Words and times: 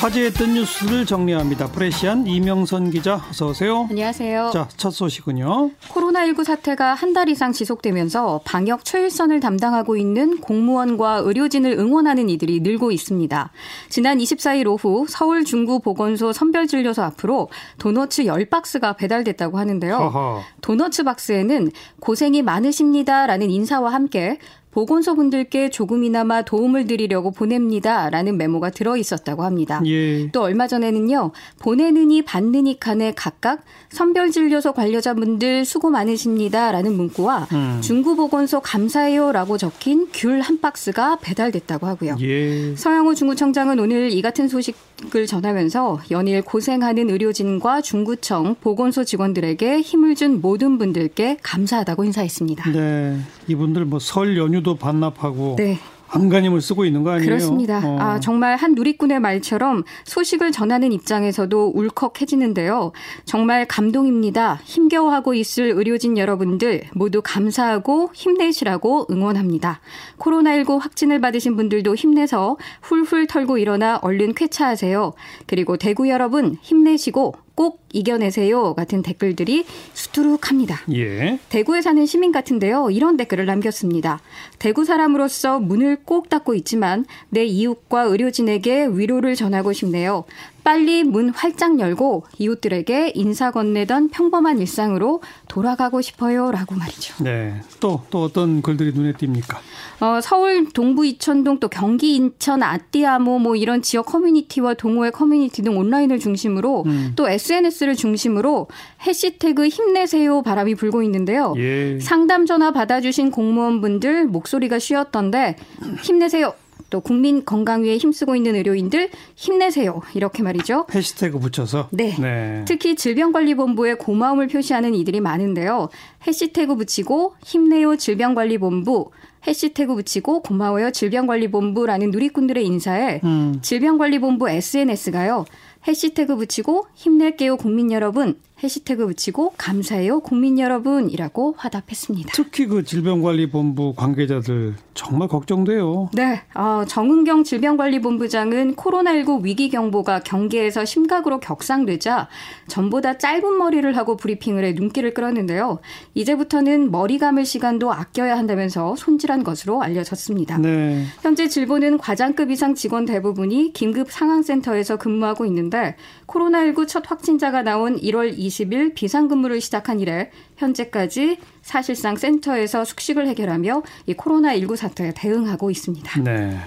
화제했던 0.00 0.54
뉴스를 0.54 1.04
정리합니다. 1.06 1.66
프레시안 1.66 2.24
이명선 2.24 2.90
기자 2.90 3.16
어서 3.30 3.48
오세요. 3.48 3.88
안녕하세요. 3.90 4.50
자, 4.52 4.68
첫 4.76 4.90
소식은요. 4.92 5.70
코로나19 5.88 6.44
사태가 6.44 6.94
한 6.94 7.08
달 7.12 7.28
이상 7.30 7.50
지속되면서 7.52 8.42
방역 8.44 8.84
최일선을 8.84 9.40
담당하고 9.40 9.96
있는 9.96 10.40
공무원과 10.40 11.22
의료진을 11.24 11.72
응원하는 11.72 12.28
이들이 12.28 12.60
늘고 12.60 12.92
있습니다. 12.92 13.50
지난 13.88 14.18
24일 14.18 14.68
오후 14.68 15.06
서울 15.08 15.44
중구 15.44 15.80
보건소 15.80 16.32
선별진료소 16.32 17.02
앞으로 17.02 17.48
도너츠 17.78 18.24
10박스가 18.24 18.96
배달됐다고 18.96 19.58
하는데요. 19.58 20.44
도너츠 20.60 21.02
박스에는 21.02 21.72
고생이 21.98 22.42
많으십니다라는 22.42 23.50
인사와 23.50 23.92
함께 23.92 24.38
보건소 24.70 25.14
분들께 25.14 25.70
조금이나마 25.70 26.42
도움을 26.42 26.86
드리려고 26.86 27.30
보냅니다. 27.30 28.10
라는 28.10 28.36
메모가 28.36 28.70
들어 28.70 28.96
있었다고 28.96 29.42
합니다. 29.44 29.80
예. 29.86 30.30
또 30.30 30.42
얼마 30.42 30.66
전에는요, 30.68 31.32
보내느니 31.58 32.22
받느니 32.22 32.78
칸에 32.78 33.12
각각 33.16 33.62
선별진료소 33.90 34.72
관료자분들 34.72 35.64
수고 35.64 35.90
많으십니다. 35.90 36.70
라는 36.72 36.92
문구와 36.94 37.48
음. 37.52 37.80
중구보건소 37.82 38.60
감사해요. 38.60 39.32
라고 39.32 39.56
적힌 39.58 40.08
귤 40.12 40.38
한 40.40 40.60
박스가 40.60 41.18
배달됐다고 41.20 41.86
하고요. 41.86 42.16
예. 42.20 42.74
서영우 42.76 43.14
중구청장은 43.14 43.78
오늘 43.80 44.12
이 44.12 44.22
같은 44.22 44.48
소식을 44.48 45.26
전하면서 45.26 46.02
연일 46.10 46.42
고생하는 46.42 47.10
의료진과 47.10 47.80
중구청 47.80 48.56
보건소 48.60 49.04
직원들에게 49.04 49.80
힘을 49.80 50.14
준 50.14 50.40
모든 50.40 50.78
분들께 50.78 51.38
감사하다고 51.42 52.04
인사했습니다. 52.04 52.70
네. 52.72 53.18
이분들 53.48 53.84
뭐 53.86 53.98
설 53.98 54.36
연휴도 54.38 54.76
반납하고 54.76 55.56
네. 55.58 55.78
안간힘을 56.10 56.62
쓰고 56.62 56.86
있는 56.86 57.02
거 57.02 57.10
아니에요? 57.10 57.28
그렇습니다. 57.28 57.82
어. 57.84 57.98
아, 58.00 58.20
정말 58.20 58.56
한 58.56 58.74
누리꾼의 58.74 59.20
말처럼 59.20 59.84
소식을 60.04 60.52
전하는 60.52 60.90
입장에서도 60.90 61.72
울컥해지는데요. 61.74 62.92
정말 63.26 63.66
감동입니다. 63.66 64.58
힘겨워하고 64.64 65.34
있을 65.34 65.64
의료진 65.64 66.16
여러분들 66.16 66.84
모두 66.94 67.20
감사하고 67.22 68.10
힘내시라고 68.14 69.08
응원합니다. 69.10 69.80
코로나19 70.18 70.78
확진을 70.80 71.20
받으신 71.20 71.56
분들도 71.56 71.94
힘내서 71.94 72.56
훌훌 72.80 73.26
털고 73.26 73.58
일어나 73.58 73.98
얼른 74.00 74.32
쾌차하세요. 74.34 75.12
그리고 75.46 75.76
대구 75.76 76.08
여러분 76.08 76.56
힘내시고 76.62 77.34
꼭 77.54 77.87
이겨내세요. 77.92 78.74
같은 78.74 79.02
댓글들이 79.02 79.64
수두룩합니다. 79.94 80.80
예. 80.92 81.38
대구에 81.48 81.82
사는 81.82 82.04
시민 82.06 82.32
같은데요. 82.32 82.90
이런 82.90 83.16
댓글을 83.16 83.46
남겼습니다. 83.46 84.20
대구 84.58 84.84
사람으로서 84.84 85.60
문을 85.60 85.98
꼭 86.04 86.28
닫고 86.28 86.54
있지만 86.54 87.04
내 87.30 87.44
이웃과 87.44 88.02
의료진에게 88.02 88.88
위로를 88.92 89.34
전하고 89.34 89.72
싶네요. 89.72 90.24
빨리 90.68 91.02
문 91.02 91.30
활짝 91.30 91.80
열고 91.80 92.24
이웃들에게 92.36 93.12
인사 93.14 93.50
건네던 93.50 94.10
평범한 94.10 94.58
일상으로 94.58 95.22
돌아가고 95.48 96.02
싶어요. 96.02 96.50
라고 96.50 96.74
말이죠. 96.74 97.24
네. 97.24 97.58
또, 97.80 98.02
또 98.10 98.24
어떤 98.24 98.60
글들이 98.60 98.92
눈에 98.92 99.12
띕니까? 99.12 99.56
어, 100.00 100.20
서울 100.20 100.68
동부 100.68 101.06
이천동 101.06 101.58
또 101.58 101.68
경기 101.68 102.16
인천 102.16 102.62
아띠아모 102.62 103.38
뭐 103.38 103.56
이런 103.56 103.80
지역 103.80 104.06
커뮤니티와 104.06 104.74
동호회 104.74 105.10
커뮤니티 105.10 105.62
등 105.62 105.78
온라인을 105.78 106.18
중심으로 106.18 106.82
음. 106.84 107.12
또 107.16 107.30
SNS 107.30 107.77
를 107.80 107.94
중심으로 107.94 108.66
해시태그 109.06 109.68
힘내세요 109.68 110.42
바람이 110.42 110.74
불고 110.74 111.02
있는데요. 111.04 111.54
예. 111.58 112.00
상담 112.00 112.44
전화 112.44 112.72
받아주신 112.72 113.30
공무원분들 113.30 114.26
목소리가 114.26 114.78
쉬었던데 114.78 115.56
힘내세요. 116.02 116.54
또 116.90 117.00
국민 117.00 117.44
건강 117.44 117.84
위에 117.84 117.98
힘쓰고 117.98 118.34
있는 118.34 118.54
의료인들 118.54 119.10
힘내세요. 119.36 120.00
이렇게 120.14 120.42
말이죠. 120.42 120.86
해시태그 120.94 121.38
붙여서. 121.38 121.88
네. 121.90 122.16
네. 122.18 122.64
특히 122.66 122.96
질병관리본부에 122.96 123.94
고마움을 123.94 124.48
표시하는 124.48 124.94
이들이 124.94 125.20
많은데요. 125.20 125.90
해시태그 126.26 126.76
붙이고 126.76 127.34
힘내요 127.44 127.96
질병관리본부, 127.96 129.10
해시태그 129.46 129.94
붙이고 129.94 130.42
고마워요 130.42 130.90
질병관리본부라는 130.90 132.10
누리꾼들의 132.10 132.64
인사에 132.64 133.20
음. 133.24 133.58
질병관리본부 133.62 134.48
SNS가요. 134.48 135.44
해시태그 135.88 136.36
붙이고 136.36 136.86
힘낼게요 136.94 137.56
국민 137.56 137.90
여러분, 137.90 138.38
해시태그 138.62 139.06
붙이고 139.06 139.54
감사해요 139.56 140.20
국민 140.20 140.58
여러분이라고 140.58 141.54
화답했습니다. 141.56 142.32
특히 142.34 142.66
그 142.66 142.84
질병관리본부 142.84 143.94
관계자들 143.94 144.74
정말 144.94 145.28
걱정돼요. 145.28 146.10
네, 146.12 146.42
어, 146.54 146.84
정은경 146.86 147.44
질병관리본부장은 147.44 148.74
코로나19 148.74 149.42
위기 149.44 149.68
경보가 149.68 150.20
경계에서 150.20 150.84
심각으로 150.84 151.38
격상되자 151.38 152.28
전보다 152.66 153.18
짧은 153.18 153.56
머리를 153.58 153.96
하고 153.96 154.16
브리핑을 154.16 154.64
해 154.64 154.72
눈길을 154.72 155.14
끌었는데요. 155.14 155.78
이제부터는 156.14 156.90
머리 156.90 157.18
감을 157.18 157.44
시간도 157.44 157.92
아껴야 157.92 158.36
한다면서 158.36 158.96
손질한 158.96 159.44
것으로 159.44 159.82
알려졌습니다. 159.82 160.58
네. 160.58 161.04
현재 161.22 161.48
질보는 161.48 161.98
과장급 161.98 162.50
이상 162.50 162.74
직원 162.74 163.04
대부분이 163.04 163.72
긴급 163.72 164.10
상황센터에서 164.10 164.96
근무하고 164.96 165.46
있는데 165.46 165.96
코로나19 166.26 166.88
첫 166.88 167.08
확진자가 167.08 167.62
나온 167.62 167.96
1월 167.96 168.36
20일 168.48 168.94
비상근무를 168.94 169.60
시작한 169.60 170.00
이래 170.00 170.30
현재까지 170.56 171.38
사실상 171.62 172.16
센터에서 172.16 172.84
숙식을 172.84 173.28
해결하며 173.28 173.82
이 174.06 174.14
코로나19 174.14 174.76
사태에 174.76 175.12
대응하고 175.14 175.70
있습니다. 175.70 176.22
네. 176.22 176.58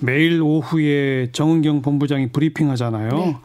매일 0.00 0.40
오후에 0.42 1.30
정은경 1.32 1.82
본부장이 1.82 2.30
브리핑 2.30 2.70
하잖아요. 2.70 3.10
네. 3.10 3.36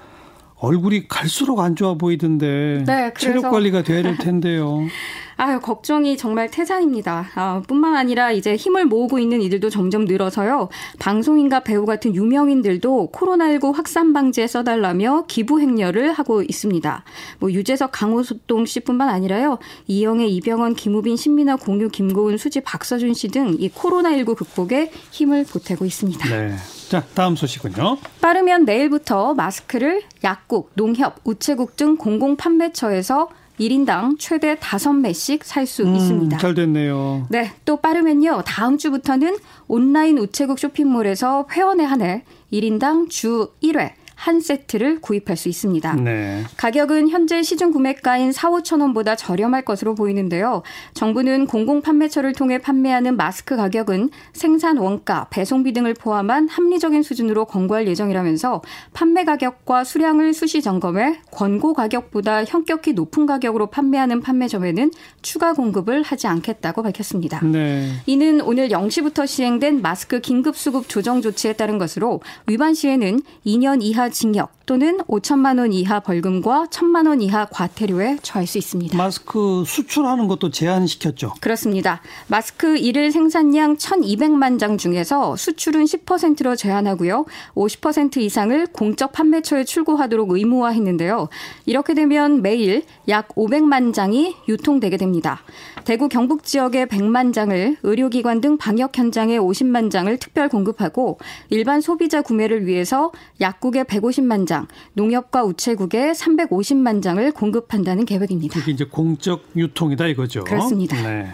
얼굴이 0.61 1.07
갈수록 1.07 1.61
안 1.61 1.75
좋아 1.75 1.93
보이던데 1.93 2.83
네, 2.85 3.13
체력 3.17 3.49
관리가 3.49 3.83
돼야 3.83 4.03
될 4.03 4.17
텐데요. 4.17 4.81
아유, 5.41 5.61
걱정이 5.61 6.17
정말 6.17 6.51
태산입니다. 6.51 7.29
아, 7.35 7.61
뿐만 7.65 7.95
아니라 7.95 8.33
이제 8.33 8.57
힘을 8.57 8.83
모으고 8.85 9.19
있는 9.19 9.41
이들도 9.41 9.69
점점 9.69 10.03
늘어서요. 10.03 10.67
방송인과 10.99 11.61
배우 11.61 11.85
같은 11.85 12.13
유명인들도 12.13 13.11
코로나19 13.13 13.73
확산 13.73 14.11
방지에 14.11 14.47
써달라며 14.47 15.23
기부 15.29 15.61
행렬을 15.61 16.11
하고 16.11 16.41
있습니다. 16.41 17.05
뭐 17.39 17.53
유재석, 17.53 17.91
강호동 17.93 18.65
씨뿐만 18.65 19.07
아니라요. 19.07 19.59
이영애, 19.87 20.27
이병헌, 20.27 20.75
김우빈, 20.75 21.15
신민아, 21.15 21.55
공유, 21.55 21.87
김고은, 21.87 22.37
수지, 22.37 22.59
박서준 22.59 23.13
씨 23.13 23.29
등 23.29 23.55
이 23.59 23.69
코로나19 23.69 24.35
극복에 24.35 24.91
힘을 25.11 25.45
보태고 25.45 25.85
있습니다. 25.85 26.27
네. 26.27 26.55
자, 26.89 27.01
다음 27.13 27.37
소식은요. 27.37 27.97
빠르면 28.19 28.65
내일부터 28.65 29.35
마스크를 29.35 30.01
약국, 30.25 30.71
농협, 30.73 31.21
우체국 31.23 31.77
등 31.77 31.95
공공 31.95 32.35
판매처에서 32.35 33.29
1인당 33.59 34.17
최대 34.17 34.55
5매씩 34.55 35.43
살수 35.43 35.83
음, 35.83 35.95
있습니다. 35.95 36.37
잘 36.37 36.53
됐네요. 36.53 37.27
네, 37.29 37.51
또 37.65 37.77
빠르면요. 37.77 38.43
다음 38.45 38.77
주부터는 38.77 39.37
온라인 39.67 40.17
우체국 40.17 40.59
쇼핑몰에서 40.59 41.45
회원에 41.51 41.83
한해 41.83 42.23
1인당 42.53 43.09
주 43.09 43.51
1회 43.61 43.91
한 44.19 44.41
세트를 44.41 44.99
구입할 44.99 45.37
수 45.37 45.47
있습니다. 45.47 45.93
네. 45.95 46.43
가격은 46.57 47.07
현재 47.07 47.41
시중 47.41 47.71
구매가인 47.71 48.33
4, 48.33 48.49
5천 48.49 48.81
원보다 48.81 49.15
저렴할 49.15 49.63
것으로 49.63 49.95
보이는데요. 49.95 50.61
정부는 50.93 51.47
공공 51.47 51.81
판매처를 51.81 52.33
통해 52.33 52.57
판매하는 52.57 53.15
마스크 53.15 53.55
가격은 53.55 54.09
생산 54.33 54.75
원가, 54.75 55.27
배송비 55.29 55.71
등을 55.71 55.93
포함한 55.93 56.49
합리적인 56.49 57.01
수준으로 57.01 57.45
권고할 57.45 57.87
예정이라면서 57.87 58.61
판매 58.91 59.23
가격과 59.23 59.85
수량을 59.85 60.33
수시 60.33 60.61
점검해 60.61 61.21
권고 61.31 61.73
가격보다 61.73 62.43
현격히 62.43 62.91
높은 62.91 63.25
가격으로 63.25 63.67
판매하는 63.67 64.19
판매점에는 64.19 64.91
추가 65.21 65.53
공급을 65.53 66.03
하지 66.03 66.27
않겠다고 66.27 66.83
밝혔습니다. 66.83 67.39
네. 67.45 67.93
이는 68.05 68.41
오늘 68.41 68.67
0시부터 68.67 69.25
시행된 69.25 69.81
마스크 69.81 70.19
긴급 70.19 70.57
수급 70.57 70.89
조정 70.89 71.21
조치에 71.21 71.53
따른 71.53 71.77
것으로 71.77 72.19
위반 72.47 72.73
시에는 72.73 73.21
2년 73.45 73.81
이하 73.81 74.08
징역 74.09 74.58
또는 74.69 74.99
5천만 75.07 75.57
원 75.57 75.73
이하 75.73 75.99
벌금과 75.99 76.67
1천만 76.69 77.07
원 77.07 77.23
이하 77.23 77.45
과태료에 77.45 78.17
처할 78.21 78.45
수 78.45 78.59
있습니다. 78.59 78.95
마스크 78.95 79.63
수출하는 79.65 80.27
것도 80.27 80.51
제한시켰죠. 80.51 81.33
그렇습니다. 81.41 82.01
마스크 82.27 82.77
일일 82.77 83.11
생산량 83.11 83.77
1,200만 83.77 84.59
장 84.59 84.77
중에서 84.77 85.35
수출은 85.35 85.85
10%로 85.85 86.55
제한하고요. 86.55 87.25
50% 87.55 88.17
이상을 88.17 88.67
공적 88.67 89.11
판매처에 89.11 89.63
출고하도록 89.63 90.29
의무화했는데요. 90.29 91.29
이렇게 91.65 91.95
되면 91.95 92.43
매일 92.43 92.83
약 93.07 93.29
500만 93.29 93.91
장이 93.91 94.35
유통되게 94.47 94.97
됩니다. 94.97 95.41
대구 95.83 96.09
경북 96.09 96.43
지역의 96.43 96.85
100만 96.85 97.33
장을 97.33 97.75
의료기관 97.81 98.41
등 98.41 98.57
방역 98.57 98.95
현장에 98.95 99.39
50만 99.39 99.89
장을 99.89 100.15
특별 100.17 100.47
공급하고 100.47 101.17
일반 101.49 101.81
소비자 101.81 102.21
구매를 102.21 102.67
위해서 102.67 103.11
약국에 103.41 103.81
150만 103.85 104.45
장, 104.45 104.58
농협과 104.93 105.43
우체국에 105.43 106.11
350만 106.11 107.01
장을 107.01 107.31
공급한다는 107.31 108.05
계획입니다. 108.05 108.59
그게 108.59 108.71
이제 108.71 108.85
공적 108.85 109.43
유통이다 109.55 110.07
이거죠. 110.07 110.43
그렇습니다. 110.43 111.01
네. 111.01 111.27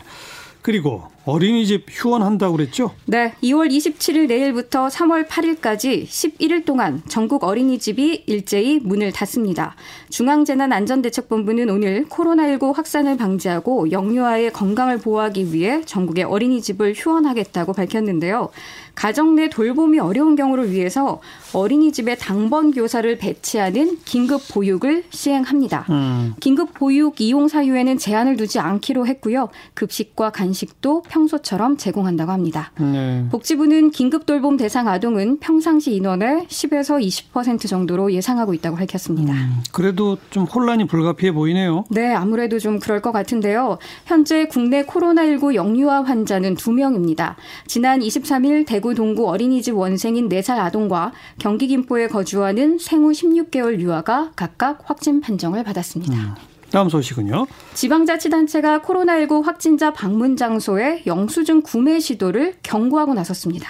그리고 0.62 1.15
어린이집 1.26 1.86
휴원한다고 1.90 2.56
그랬죠? 2.56 2.92
네, 3.06 3.34
2월 3.44 3.70
27일 3.70 4.28
내일부터 4.28 4.88
3월 4.88 5.28
8일까지 5.28 6.06
11일 6.06 6.66
동안 6.66 7.02
전국 7.08 7.44
어린이집이 7.44 8.24
일제히 8.28 8.80
문을 8.80 9.12
닫습니다. 9.12 9.76
중앙재난안전대책본부는 10.10 11.70
오늘 11.70 12.06
코로나19 12.10 12.76
확산을 12.76 13.18
방지하고 13.18 13.92
영유아의 13.92 14.54
건강을 14.54 15.00
보호하기 15.00 15.52
위해 15.52 15.82
전국의 15.86 16.26
어린이집을 16.26 16.94
휴원하겠다고 16.96 17.74
밝혔는데요. 17.74 18.50
가정 18.96 19.36
내 19.36 19.50
돌봄이 19.50 20.00
어려운 20.00 20.36
경우를 20.36 20.72
위해서 20.72 21.20
어린이집에 21.54 22.16
당번 22.16 22.72
교사를 22.72 23.18
배치하는 23.18 24.00
긴급 24.06 24.42
보육을 24.52 25.04
시행합니다. 25.10 25.86
음. 25.90 26.34
긴급 26.40 26.74
보육 26.74 27.20
이용 27.20 27.48
사유에는 27.48 27.98
제한을 27.98 28.38
두지 28.38 28.60
않기로 28.60 29.06
했고요. 29.06 29.50
급식과 29.74 30.30
간식도 30.30 31.04
평소처럼 31.16 31.78
제공한다고 31.78 32.34
합니다. 32.34 32.72
네. 32.78 33.26
복지부는 33.32 33.92
긴급 33.92 34.26
돌봄 34.26 34.58
대상 34.58 34.90
아동은 34.90 35.40
평상시 35.40 35.96
인원의 35.96 36.48
10에서 36.50 37.02
20% 37.02 37.70
정도로 37.70 38.12
예상하고 38.12 38.54
있다고 38.54 38.76
밝혔습니다. 38.76 39.34
음, 39.34 39.64
그래도 39.72 40.18
좀 40.30 40.44
혼란이 40.44 40.88
불가피해 40.88 41.32
보이네요. 41.32 41.86
네, 41.90 42.14
아무래도 42.14 42.60
좀 42.60 42.80
그럴 42.80 43.02
것 43.02 43.14
같은데요. 43.14 43.78
현재 44.06 44.46
국내 44.46 44.84
코로나19 44.84 45.56
영유아 45.56 46.04
환자는 46.04 46.56
2명입니다. 46.56 47.36
지난 47.66 48.02
23일 48.02 48.66
대구 48.66 48.94
동구 48.94 49.30
어린이집 49.30 49.76
원생인 49.76 50.28
4살 50.28 50.60
아동과 50.60 51.14
경기 51.40 51.68
김포에 51.68 52.08
거주하는 52.08 52.78
생후 52.78 53.12
16개월 53.12 53.80
유아가 53.80 54.32
각각 54.36 54.82
확진 54.84 55.22
판정을 55.22 55.64
받았습니다. 55.64 56.14
음. 56.14 56.55
다음 56.76 56.90
소식은요. 56.90 57.48
지방자치단체가 57.74 58.82
코로나19 58.82 59.46
확진자 59.46 59.94
방문 59.94 60.36
장소에 60.36 61.04
영수증 61.06 61.62
구매 61.62 62.02
시도를 62.02 62.56
경고하고 62.64 63.14
나섰습니다. 63.14 63.70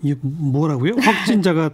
이게 0.00 0.14
뭐라고요? 0.22 0.92
확진자가 1.00 1.70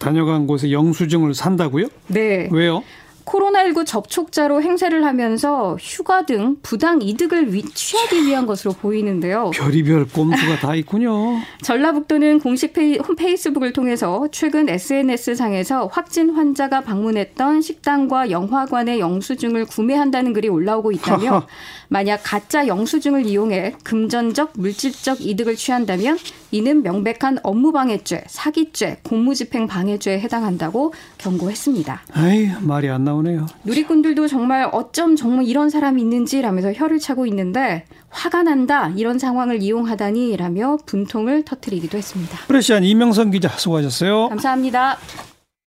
다녀간 0.00 0.48
곳에 0.48 0.72
영수증을 0.72 1.32
산다고요? 1.34 1.86
네. 2.08 2.48
왜요? 2.50 2.82
코로나19 3.24 3.86
접촉자로 3.86 4.62
행세를 4.62 5.04
하면서 5.04 5.76
휴가 5.80 6.26
등 6.26 6.56
부당 6.62 7.00
이득을 7.00 7.50
취하기 7.74 8.26
위한 8.26 8.46
것으로 8.46 8.72
보이는데요. 8.72 9.50
별이별 9.54 10.08
꼼수가 10.08 10.56
다 10.58 10.74
있군요. 10.74 11.38
전라북도는 11.62 12.40
공식 12.40 12.72
페이, 12.72 12.98
페이스북을 13.16 13.72
통해서 13.72 14.26
최근 14.32 14.68
SNS상에서 14.68 15.86
확진 15.92 16.30
환자가 16.30 16.80
방문했던 16.80 17.62
식당과 17.62 18.30
영화관의 18.30 19.00
영수증을 19.00 19.66
구매한다는 19.66 20.32
글이 20.32 20.48
올라오고 20.48 20.92
있다며 20.92 21.46
만약 21.88 22.20
가짜 22.24 22.66
영수증을 22.66 23.26
이용해 23.26 23.76
금전적, 23.84 24.52
물질적 24.54 25.20
이득을 25.20 25.56
취한다면 25.56 26.18
이는 26.50 26.82
명백한 26.82 27.38
업무방해죄, 27.42 28.24
사기죄, 28.26 28.98
공무집행 29.02 29.66
방해죄에 29.66 30.20
해당한다고 30.20 30.92
경고했습니다. 31.18 32.02
아이 32.12 32.50
말이 32.60 32.88
안 32.88 33.04
나 33.04 33.13
오네요. 33.14 33.46
누리꾼들도 33.64 34.28
정말 34.28 34.68
어쩜 34.72 35.16
정말 35.16 35.46
이런 35.46 35.70
사람이 35.70 36.00
있는지라면서 36.02 36.72
혀를 36.72 36.98
차고 36.98 37.26
있는데 37.26 37.84
화가 38.10 38.42
난다 38.44 38.92
이런 38.96 39.18
상황을 39.18 39.62
이용하다니라며 39.62 40.78
분통을 40.86 41.44
터뜨리기도 41.44 41.98
했습니다. 41.98 42.38
프레시안 42.46 42.84
이명선 42.84 43.30
기자 43.30 43.48
수고하셨어요. 43.48 44.28
감사합니다. 44.28 44.98